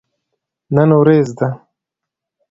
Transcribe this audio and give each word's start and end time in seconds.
نن 0.75 0.89
وريځ 0.99 1.27
ده 1.37 1.47